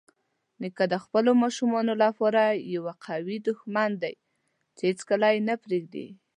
[0.61, 2.41] نیکه د خپلو ماشومانو لپاره
[2.75, 4.13] یوه قوي دښمن دی
[4.75, 6.07] چې هیڅکله یې نه پرېږدي.